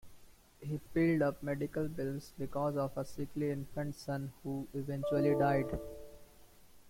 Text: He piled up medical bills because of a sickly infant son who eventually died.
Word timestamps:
He 0.61 0.79
piled 0.95 1.21
up 1.21 1.43
medical 1.43 1.87
bills 1.87 2.33
because 2.39 2.75
of 2.75 2.97
a 2.97 3.05
sickly 3.05 3.51
infant 3.51 3.93
son 3.93 4.33
who 4.41 4.67
eventually 4.73 5.35
died. 5.35 5.77